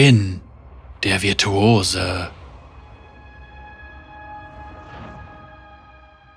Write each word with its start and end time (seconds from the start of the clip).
Jin, 0.00 0.42
der 1.02 1.22
Virtuose. 1.22 2.30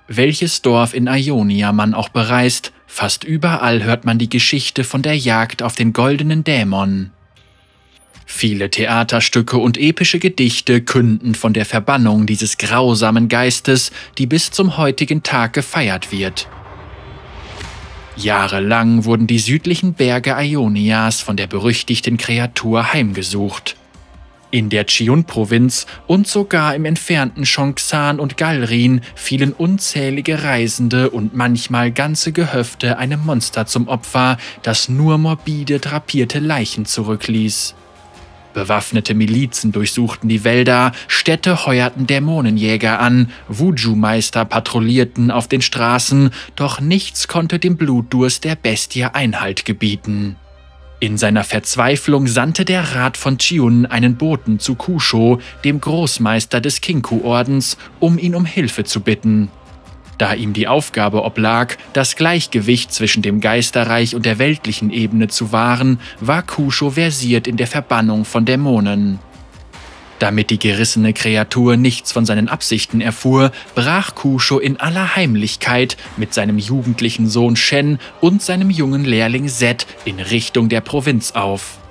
Welches 0.08 0.62
Dorf 0.62 0.94
in 0.94 1.06
Ionia 1.06 1.70
man 1.70 1.94
auch 1.94 2.08
bereist, 2.08 2.72
fast 2.88 3.22
überall 3.22 3.84
hört 3.84 4.04
man 4.04 4.18
die 4.18 4.28
Geschichte 4.28 4.82
von 4.82 5.02
der 5.02 5.16
Jagd 5.16 5.62
auf 5.62 5.76
den 5.76 5.92
goldenen 5.92 6.42
Dämon. 6.42 7.12
Viele 8.26 8.68
Theaterstücke 8.68 9.58
und 9.58 9.78
epische 9.78 10.18
Gedichte 10.18 10.80
künden 10.80 11.36
von 11.36 11.52
der 11.52 11.64
Verbannung 11.64 12.26
dieses 12.26 12.58
grausamen 12.58 13.28
Geistes, 13.28 13.92
die 14.18 14.26
bis 14.26 14.50
zum 14.50 14.76
heutigen 14.76 15.22
Tag 15.22 15.52
gefeiert 15.52 16.10
wird. 16.10 16.48
Jahrelang 18.16 19.04
wurden 19.04 19.26
die 19.26 19.38
südlichen 19.38 19.94
Berge 19.94 20.36
Ionias 20.38 21.20
von 21.20 21.36
der 21.36 21.46
berüchtigten 21.46 22.18
Kreatur 22.18 22.92
heimgesucht. 22.92 23.76
In 24.50 24.68
der 24.68 24.84
Chiun-Provinz 24.84 25.86
und 26.06 26.28
sogar 26.28 26.74
im 26.74 26.84
entfernten 26.84 27.46
Shongsan 27.46 28.20
und 28.20 28.36
Galrin 28.36 29.00
fielen 29.14 29.54
unzählige 29.54 30.42
Reisende 30.42 31.08
und 31.08 31.34
manchmal 31.34 31.90
ganze 31.90 32.32
Gehöfte 32.32 32.98
einem 32.98 33.24
Monster 33.24 33.64
zum 33.64 33.88
Opfer, 33.88 34.36
das 34.62 34.90
nur 34.90 35.16
morbide 35.16 35.78
drapierte 35.78 36.38
Leichen 36.38 36.84
zurückließ. 36.84 37.74
Bewaffnete 38.54 39.14
Milizen 39.14 39.72
durchsuchten 39.72 40.28
die 40.28 40.44
Wälder, 40.44 40.92
Städte 41.08 41.66
heuerten 41.66 42.06
Dämonenjäger 42.06 43.00
an, 43.00 43.30
Wuju-Meister 43.48 44.44
patrouillierten 44.44 45.30
auf 45.30 45.48
den 45.48 45.62
Straßen, 45.62 46.30
doch 46.56 46.80
nichts 46.80 47.28
konnte 47.28 47.58
dem 47.58 47.76
Blutdurst 47.76 48.44
der 48.44 48.56
Bestie 48.56 49.04
Einhalt 49.04 49.64
gebieten. 49.64 50.36
In 51.00 51.18
seiner 51.18 51.42
Verzweiflung 51.42 52.28
sandte 52.28 52.64
der 52.64 52.94
Rat 52.94 53.16
von 53.16 53.38
Chiun 53.38 53.86
einen 53.86 54.16
Boten 54.16 54.60
zu 54.60 54.76
Kusho, 54.76 55.40
dem 55.64 55.80
Großmeister 55.80 56.60
des 56.60 56.80
Kinku-Ordens, 56.80 57.76
um 57.98 58.18
ihn 58.18 58.36
um 58.36 58.44
Hilfe 58.44 58.84
zu 58.84 59.00
bitten. 59.00 59.50
Da 60.22 60.34
ihm 60.34 60.52
die 60.52 60.68
Aufgabe 60.68 61.24
oblag, 61.24 61.74
das 61.94 62.14
Gleichgewicht 62.14 62.92
zwischen 62.92 63.22
dem 63.22 63.40
Geisterreich 63.40 64.14
und 64.14 64.24
der 64.24 64.38
weltlichen 64.38 64.92
Ebene 64.92 65.26
zu 65.26 65.50
wahren, 65.50 65.98
war 66.20 66.44
Kusho 66.44 66.90
versiert 66.90 67.48
in 67.48 67.56
der 67.56 67.66
Verbannung 67.66 68.24
von 68.24 68.44
Dämonen. 68.44 69.18
Damit 70.20 70.50
die 70.50 70.60
gerissene 70.60 71.12
Kreatur 71.12 71.76
nichts 71.76 72.12
von 72.12 72.24
seinen 72.24 72.48
Absichten 72.48 73.00
erfuhr, 73.00 73.50
brach 73.74 74.14
Kusho 74.14 74.60
in 74.60 74.78
aller 74.78 75.16
Heimlichkeit 75.16 75.96
mit 76.16 76.32
seinem 76.32 76.58
jugendlichen 76.58 77.28
Sohn 77.28 77.56
Shen 77.56 77.98
und 78.20 78.42
seinem 78.42 78.70
jungen 78.70 79.04
Lehrling 79.04 79.48
Zed 79.48 79.88
in 80.04 80.20
Richtung 80.20 80.68
der 80.68 80.82
Provinz 80.82 81.32
auf. 81.32 81.81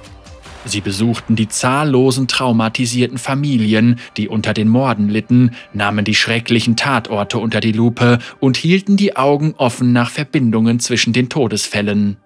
Sie 0.66 0.82
besuchten 0.82 1.36
die 1.36 1.48
zahllosen 1.48 2.28
traumatisierten 2.28 3.18
Familien, 3.18 4.00
die 4.18 4.28
unter 4.28 4.54
den 4.54 4.68
Morden 4.68 5.10
litten, 5.10 5.52
nahmen 5.74 6.06
die 6.06 6.16
schrecklichen 6.16 6.76
Tatorte 6.76 7.40
unter 7.40 7.60
die 7.60 7.72
Lupe 7.72 8.20
und 8.40 8.58
hielten 8.58 8.96
die 8.96 9.16
Augen 9.16 9.56
offen 9.58 9.92
nach 9.92 10.12
Verbindungen 10.12 10.80
zwischen 10.80 11.14
den 11.14 11.30
Todesfällen. 11.30 12.18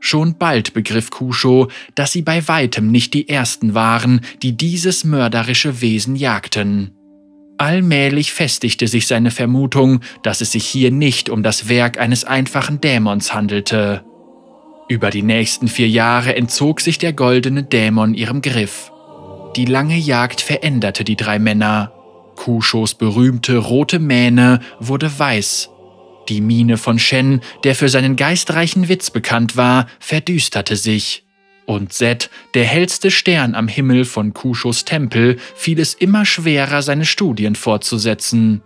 Schon 0.00 0.36
bald 0.36 0.74
begriff 0.74 1.10
Kusho, 1.10 1.68
dass 1.94 2.12
sie 2.12 2.22
bei 2.22 2.46
weitem 2.46 2.90
nicht 2.90 3.14
die 3.14 3.28
Ersten 3.28 3.74
waren, 3.74 4.20
die 4.42 4.56
dieses 4.56 5.04
mörderische 5.04 5.80
Wesen 5.80 6.14
jagten. 6.14 6.92
Allmählich 7.58 8.32
festigte 8.32 8.86
sich 8.86 9.06
seine 9.06 9.30
Vermutung, 9.30 10.00
dass 10.22 10.42
es 10.42 10.52
sich 10.52 10.66
hier 10.66 10.90
nicht 10.90 11.30
um 11.30 11.42
das 11.42 11.68
Werk 11.68 11.98
eines 11.98 12.24
einfachen 12.24 12.82
Dämons 12.82 13.32
handelte. 13.32 14.04
Über 14.88 15.10
die 15.10 15.22
nächsten 15.22 15.68
vier 15.68 15.88
Jahre 15.88 16.36
entzog 16.36 16.80
sich 16.80 16.98
der 16.98 17.12
goldene 17.12 17.64
Dämon 17.64 18.14
ihrem 18.14 18.42
Griff. 18.42 18.92
Die 19.56 19.64
lange 19.64 19.96
Jagd 19.96 20.40
veränderte 20.40 21.04
die 21.04 21.16
drei 21.16 21.38
Männer. 21.38 21.92
Kushos 22.36 22.94
berühmte 22.94 23.56
rote 23.56 23.98
Mähne 23.98 24.60
wurde 24.78 25.18
weiß 25.18 25.70
die 26.28 26.40
Miene 26.40 26.76
von 26.76 26.98
Shen, 26.98 27.40
der 27.64 27.74
für 27.74 27.88
seinen 27.88 28.16
geistreichen 28.16 28.88
Witz 28.88 29.10
bekannt 29.10 29.56
war, 29.56 29.86
verdüsterte 30.00 30.76
sich. 30.76 31.24
Und 31.66 31.92
Zed, 31.92 32.30
der 32.54 32.64
hellste 32.64 33.10
Stern 33.10 33.54
am 33.54 33.66
Himmel 33.68 34.04
von 34.04 34.32
Kushos 34.32 34.84
Tempel, 34.84 35.38
fiel 35.56 35.80
es 35.80 35.94
immer 35.94 36.24
schwerer, 36.24 36.82
seine 36.82 37.04
Studien 37.04 37.56
fortzusetzen. 37.56 38.62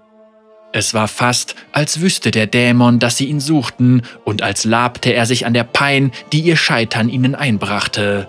Es 0.72 0.94
war 0.94 1.08
fast, 1.08 1.56
als 1.72 2.00
wüsste 2.00 2.30
der 2.30 2.46
Dämon, 2.46 3.00
dass 3.00 3.16
sie 3.16 3.26
ihn 3.26 3.40
suchten, 3.40 4.02
und 4.24 4.42
als 4.42 4.64
labte 4.64 5.12
er 5.12 5.26
sich 5.26 5.44
an 5.44 5.54
der 5.54 5.64
Pein, 5.64 6.12
die 6.32 6.40
ihr 6.40 6.56
Scheitern 6.56 7.08
ihnen 7.08 7.34
einbrachte. 7.34 8.28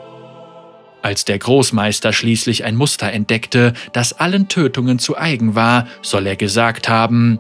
Als 1.04 1.26
der 1.26 1.38
Großmeister 1.40 2.14
schließlich 2.14 2.64
ein 2.64 2.76
Muster 2.76 3.12
entdeckte, 3.12 3.74
das 3.94 4.14
allen 4.14 4.48
Tötungen 4.48 5.00
zu 5.00 5.18
eigen 5.18 5.56
war, 5.56 5.88
soll 6.02 6.28
er 6.28 6.36
gesagt 6.36 6.90
haben, 6.90 7.40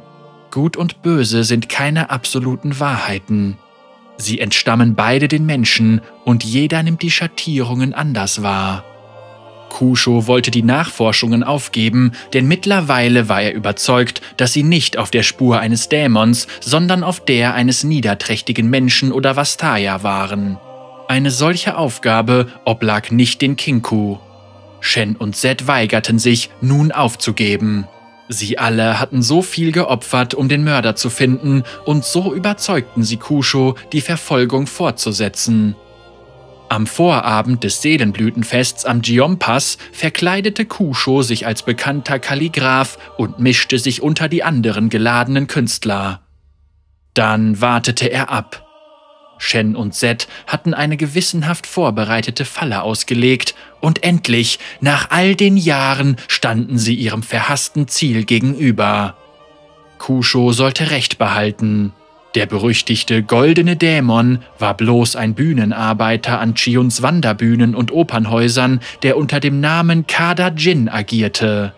Gut 0.51 0.77
und 0.77 1.01
Böse 1.01 1.43
sind 1.43 1.69
keine 1.69 2.09
absoluten 2.09 2.79
Wahrheiten. 2.79 3.57
Sie 4.17 4.39
entstammen 4.39 4.95
beide 4.95 5.27
den 5.27 5.45
Menschen 5.45 6.01
und 6.25 6.43
jeder 6.43 6.83
nimmt 6.83 7.01
die 7.01 7.11
Schattierungen 7.11 7.93
anders 7.93 8.43
wahr. 8.43 8.83
Kusho 9.71 10.27
wollte 10.27 10.51
die 10.51 10.63
Nachforschungen 10.63 11.43
aufgeben, 11.43 12.11
denn 12.33 12.45
mittlerweile 12.45 13.29
war 13.29 13.41
er 13.41 13.53
überzeugt, 13.53 14.21
dass 14.35 14.51
sie 14.51 14.63
nicht 14.63 14.97
auf 14.97 15.11
der 15.11 15.23
Spur 15.23 15.59
eines 15.59 15.87
Dämons, 15.87 16.47
sondern 16.59 17.03
auf 17.03 17.23
der 17.23 17.53
eines 17.53 17.85
niederträchtigen 17.85 18.69
Menschen 18.69 19.13
oder 19.13 19.37
Vastaya 19.37 20.03
waren. 20.03 20.57
Eine 21.07 21.31
solche 21.31 21.77
Aufgabe 21.77 22.47
oblag 22.65 23.11
nicht 23.11 23.41
den 23.41 23.55
Kinku. 23.55 24.17
Shen 24.81 25.15
und 25.15 25.37
Zed 25.37 25.67
weigerten 25.67 26.19
sich, 26.19 26.49
nun 26.59 26.91
aufzugeben. 26.91 27.87
Sie 28.27 28.57
alle 28.57 28.99
hatten 28.99 29.21
so 29.21 29.41
viel 29.41 29.71
geopfert, 29.71 30.33
um 30.33 30.49
den 30.49 30.63
Mörder 30.63 30.95
zu 30.95 31.09
finden, 31.09 31.63
und 31.85 32.03
so 32.03 32.33
überzeugten 32.33 33.03
sie 33.03 33.17
Kusho, 33.17 33.75
die 33.93 34.01
Verfolgung 34.01 34.67
fortzusetzen. 34.67 35.75
Am 36.71 36.87
Vorabend 36.87 37.65
des 37.65 37.81
Seelenblütenfests 37.81 38.85
am 38.85 39.01
Gion-Pass 39.01 39.77
verkleidete 39.91 40.63
Kusho 40.63 41.21
sich 41.21 41.45
als 41.45 41.63
bekannter 41.63 42.17
Kalligraph 42.17 42.97
und 43.17 43.39
mischte 43.39 43.77
sich 43.77 44.01
unter 44.01 44.29
die 44.29 44.41
anderen 44.41 44.87
geladenen 44.87 45.47
Künstler. 45.47 46.21
Dann 47.13 47.59
wartete 47.59 48.09
er 48.09 48.29
ab. 48.29 48.65
Shen 49.37 49.75
und 49.75 49.95
Zed 49.95 50.29
hatten 50.47 50.73
eine 50.73 50.95
gewissenhaft 50.95 51.67
vorbereitete 51.67 52.45
Falle 52.45 52.83
ausgelegt, 52.83 53.53
und 53.81 54.05
endlich, 54.05 54.57
nach 54.79 55.09
all 55.09 55.35
den 55.35 55.57
Jahren, 55.57 56.15
standen 56.29 56.77
sie 56.77 56.95
ihrem 56.95 57.21
verhassten 57.21 57.89
Ziel 57.89 58.23
gegenüber. 58.23 59.17
Kusho 59.97 60.53
sollte 60.53 60.89
Recht 60.89 61.17
behalten. 61.17 61.91
Der 62.33 62.45
berüchtigte 62.45 63.23
goldene 63.23 63.75
Dämon 63.75 64.39
war 64.57 64.77
bloß 64.77 65.17
ein 65.17 65.33
Bühnenarbeiter 65.33 66.39
an 66.39 66.55
Chiuns 66.55 67.01
Wanderbühnen 67.01 67.75
und 67.75 67.91
Opernhäusern, 67.91 68.79
der 69.03 69.17
unter 69.17 69.41
dem 69.41 69.59
Namen 69.59 70.07
Kada 70.07 70.47
Jin 70.55 70.87
agierte. 70.87 71.73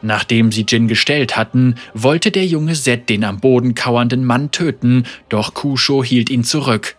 Nachdem 0.00 0.52
sie 0.52 0.64
Jin 0.66 0.86
gestellt 0.86 1.36
hatten, 1.36 1.74
wollte 1.92 2.30
der 2.30 2.46
junge 2.46 2.74
Zed 2.74 3.08
den 3.08 3.24
am 3.24 3.40
Boden 3.40 3.74
kauernden 3.74 4.24
Mann 4.24 4.52
töten, 4.52 5.04
doch 5.28 5.54
Kusho 5.54 6.04
hielt 6.04 6.30
ihn 6.30 6.44
zurück. 6.44 6.96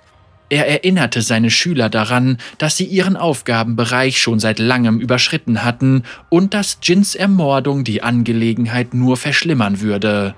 Er 0.49 0.67
erinnerte 0.67 1.21
seine 1.21 1.49
Schüler 1.49 1.87
daran, 1.87 2.37
dass 2.57 2.75
sie 2.75 2.83
ihren 2.83 3.15
Aufgabenbereich 3.15 4.21
schon 4.21 4.37
seit 4.39 4.59
langem 4.59 4.99
überschritten 4.99 5.63
hatten 5.63 6.03
und 6.27 6.53
dass 6.53 6.79
Jins 6.83 7.15
Ermordung 7.15 7.85
die 7.85 8.03
Angelegenheit 8.03 8.93
nur 8.93 9.15
verschlimmern 9.15 9.79
würde. 9.79 10.35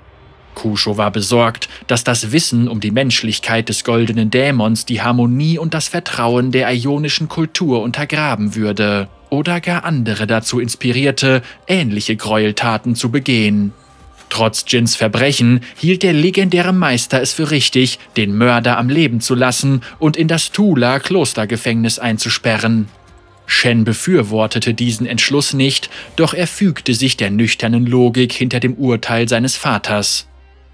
Kusho 0.55 0.97
war 0.97 1.11
besorgt, 1.11 1.69
dass 1.87 2.03
das 2.03 2.31
Wissen 2.31 2.67
um 2.67 2.79
die 2.79 2.91
Menschlichkeit 2.91 3.69
des 3.69 3.83
goldenen 3.83 4.29
Dämons 4.29 4.85
die 4.85 5.01
Harmonie 5.01 5.57
und 5.57 5.73
das 5.73 5.87
Vertrauen 5.87 6.51
der 6.51 6.71
ionischen 6.73 7.27
Kultur 7.27 7.81
untergraben 7.81 8.55
würde 8.55 9.07
oder 9.29 9.61
gar 9.61 9.83
andere 9.83 10.27
dazu 10.27 10.59
inspirierte, 10.59 11.41
ähnliche 11.67 12.15
Gräueltaten 12.15 12.95
zu 12.95 13.09
begehen. 13.09 13.73
Trotz 14.29 14.65
Jins 14.67 14.95
Verbrechen 14.95 15.61
hielt 15.75 16.01
der 16.01 16.13
legendäre 16.13 16.73
Meister 16.73 17.21
es 17.21 17.33
für 17.33 17.51
richtig, 17.51 17.99
den 18.17 18.35
Mörder 18.35 18.77
am 18.77 18.89
Leben 18.89 19.21
zu 19.21 19.35
lassen 19.35 19.81
und 19.99 20.17
in 20.17 20.27
das 20.27 20.51
Tula 20.51 20.99
Klostergefängnis 20.99 21.99
einzusperren. 21.99 22.87
Shen 23.45 23.83
befürwortete 23.83 24.73
diesen 24.73 25.05
Entschluss 25.05 25.53
nicht, 25.53 25.89
doch 26.15 26.33
er 26.33 26.47
fügte 26.47 26.93
sich 26.93 27.17
der 27.17 27.29
nüchternen 27.29 27.85
Logik 27.85 28.33
hinter 28.33 28.59
dem 28.59 28.73
Urteil 28.73 29.29
seines 29.29 29.55
Vaters. 29.55 30.27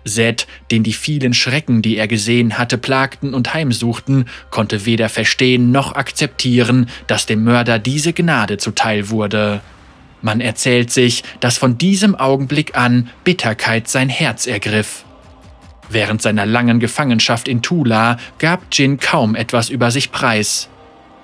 Zed, 0.09 0.47
den 0.71 0.83
die 0.83 0.93
vielen 0.93 1.33
Schrecken, 1.33 1.81
die 1.81 1.97
er 1.97 2.07
gesehen 2.07 2.57
hatte, 2.57 2.77
plagten 2.77 3.33
und 3.33 3.53
heimsuchten, 3.53 4.25
konnte 4.49 4.85
weder 4.85 5.09
verstehen 5.09 5.71
noch 5.71 5.95
akzeptieren, 5.95 6.89
dass 7.07 7.25
dem 7.25 7.43
Mörder 7.43 7.79
diese 7.79 8.13
Gnade 8.13 8.57
zuteil 8.57 9.09
wurde. 9.09 9.61
Man 10.21 10.41
erzählt 10.41 10.91
sich, 10.91 11.23
dass 11.39 11.57
von 11.57 11.77
diesem 11.77 12.15
Augenblick 12.15 12.77
an 12.77 13.09
Bitterkeit 13.23 13.87
sein 13.87 14.09
Herz 14.09 14.47
ergriff. 14.47 15.05
Während 15.89 16.21
seiner 16.21 16.45
langen 16.45 16.79
Gefangenschaft 16.79 17.47
in 17.47 17.61
Tula 17.61 18.17
gab 18.37 18.61
Jin 18.71 18.99
kaum 18.99 19.35
etwas 19.35 19.69
über 19.69 19.91
sich 19.91 20.11
preis. 20.11 20.69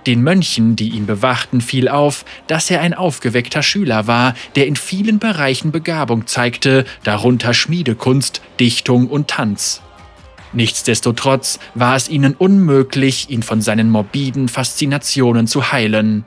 Den 0.08 0.22
Mönchen, 0.22 0.76
die 0.76 0.90
ihn 0.90 1.08
bewachten, 1.08 1.62
fiel 1.62 1.90
auf, 1.90 2.26
dass 2.48 2.70
er 2.70 2.82
ein 2.82 2.94
aufgeweckter 2.94 3.64
Schüler 3.64 4.06
war, 4.06 4.36
der 4.56 4.68
in 4.68 4.76
vielen 4.76 5.18
Bereichen 5.18 5.72
Begabung 5.72 6.28
zeigte, 6.28 6.86
darunter 7.04 7.54
Schmiedekunst, 7.54 8.42
Dichtung 8.60 9.08
und 9.08 9.30
Tanz. 9.30 9.82
Nichtsdestotrotz 10.54 11.60
war 11.74 11.96
es 11.96 12.08
ihnen 12.08 12.34
unmöglich, 12.34 13.30
ihn 13.30 13.44
von 13.44 13.62
seinen 13.62 13.90
morbiden 13.90 14.48
Faszinationen 14.48 15.48
zu 15.48 15.72
heilen. 15.72 16.24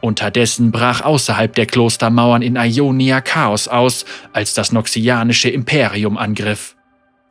Unterdessen 0.00 0.70
brach 0.70 1.02
außerhalb 1.02 1.54
der 1.54 1.66
Klostermauern 1.66 2.40
in 2.40 2.56
Ionia 2.56 3.20
Chaos 3.20 3.68
aus, 3.68 4.06
als 4.32 4.54
das 4.54 4.72
noxianische 4.72 5.50
Imperium 5.50 6.16
angriff. 6.16 6.74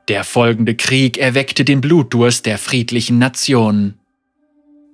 Der 0.08 0.24
folgende 0.24 0.76
Krieg 0.76 1.18
erweckte 1.18 1.66
den 1.66 1.82
Blutdurst 1.82 2.46
der 2.46 2.58
friedlichen 2.58 3.18
Nation. 3.18 3.96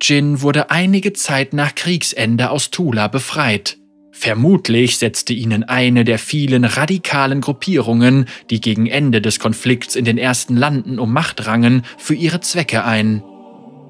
Jin 0.01 0.41
wurde 0.41 0.71
einige 0.71 1.13
Zeit 1.13 1.53
nach 1.53 1.73
Kriegsende 1.75 2.49
aus 2.49 2.69
Tula 2.69 3.07
befreit. 3.07 3.77
Vermutlich 4.11 4.97
setzte 4.97 5.33
ihnen 5.33 5.65
eine 5.65 6.05
der 6.05 6.19
vielen 6.19 6.63
radikalen 6.63 7.41
Gruppierungen, 7.41 8.27
die 8.49 8.61
gegen 8.61 8.87
Ende 8.87 9.21
des 9.21 9.39
Konflikts 9.39 9.95
in 9.95 10.05
den 10.05 10.17
ersten 10.17 10.55
Landen 10.55 10.99
um 10.99 11.11
Macht 11.11 11.47
rangen, 11.47 11.83
für 11.97 12.15
ihre 12.15 12.39
Zwecke 12.39 12.85
ein. 12.85 13.23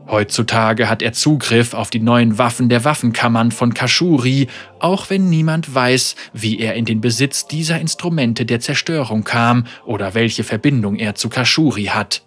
Heutzutage 0.08 0.90
hat 0.90 1.02
er 1.02 1.14
Zugriff 1.14 1.74
auf 1.74 1.90
die 1.90 2.00
neuen 2.00 2.38
Waffen 2.38 2.70
der 2.70 2.84
Waffenkammern 2.84 3.52
von 3.52 3.74
Kashuri, 3.74 4.48
auch 4.80 5.10
wenn 5.10 5.30
niemand 5.30 5.74
weiß, 5.74 6.16
wie 6.34 6.60
er 6.60 6.76
in 6.76 6.86
den 6.86 7.02
Besitz 7.02 7.48
dieser 7.48 7.80
Instrumente 7.80 8.46
der 8.46 8.60
Zerstörung 8.60 9.24
kam 9.24 9.66
oder 9.86 10.14
welche 10.14 10.44
Verbindung 10.44 10.96
er 10.96 11.16
zu 11.16 11.30
Kashuri 11.30 11.86
hat. 11.86 12.24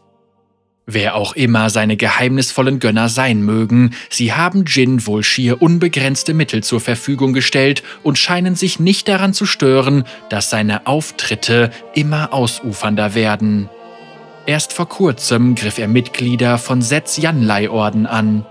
Wer 0.90 1.16
auch 1.16 1.36
immer 1.36 1.68
seine 1.68 1.98
geheimnisvollen 1.98 2.78
Gönner 2.78 3.10
sein 3.10 3.42
mögen, 3.42 3.90
sie 4.08 4.32
haben 4.32 4.64
Jin 4.66 5.06
wohl 5.06 5.22
schier 5.22 5.60
unbegrenzte 5.60 6.32
Mittel 6.32 6.62
zur 6.62 6.80
Verfügung 6.80 7.34
gestellt 7.34 7.82
und 8.02 8.16
scheinen 8.16 8.56
sich 8.56 8.80
nicht 8.80 9.06
daran 9.06 9.34
zu 9.34 9.44
stören, 9.44 10.04
dass 10.30 10.48
seine 10.48 10.86
Auftritte 10.86 11.70
immer 11.94 12.32
ausufernder 12.32 13.14
werden. 13.14 13.68
Erst 14.46 14.72
vor 14.72 14.88
kurzem 14.88 15.54
griff 15.56 15.78
er 15.78 15.88
Mitglieder 15.88 16.56
von 16.56 16.80
Setz 16.80 17.18
Janlei-Orden 17.18 18.06
an. 18.06 18.46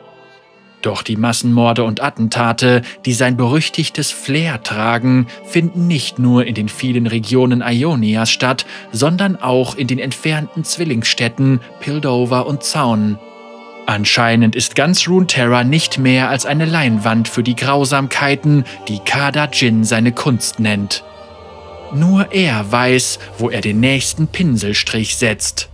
Doch 0.87 1.01
die 1.01 1.17
Massenmorde 1.17 1.83
und 1.83 2.01
Attentate, 2.01 2.81
die 3.03 3.11
sein 3.11 3.35
berüchtigtes 3.35 4.11
Flair 4.11 4.63
tragen, 4.63 5.27
finden 5.43 5.85
nicht 5.85 6.17
nur 6.17 6.45
in 6.45 6.55
den 6.55 6.69
vielen 6.69 7.07
Regionen 7.07 7.61
Ionias 7.61 8.29
statt, 8.29 8.65
sondern 8.93 9.35
auch 9.35 9.75
in 9.75 9.87
den 9.87 9.99
entfernten 9.99 10.63
Zwillingsstädten 10.63 11.59
Pildover 11.81 12.47
und 12.47 12.63
Zaun. 12.63 13.19
Anscheinend 13.85 14.55
ist 14.55 14.75
ganz 14.75 15.09
Runeterra 15.09 15.65
nicht 15.65 15.97
mehr 15.97 16.29
als 16.29 16.45
eine 16.45 16.63
Leinwand 16.63 17.27
für 17.27 17.43
die 17.43 17.57
Grausamkeiten, 17.57 18.63
die 18.87 18.99
Kada 18.99 19.49
Jin 19.51 19.83
seine 19.83 20.13
Kunst 20.13 20.61
nennt. 20.61 21.03
Nur 21.93 22.31
er 22.31 22.71
weiß, 22.71 23.19
wo 23.37 23.49
er 23.49 23.59
den 23.59 23.81
nächsten 23.81 24.29
Pinselstrich 24.29 25.17
setzt. 25.17 25.67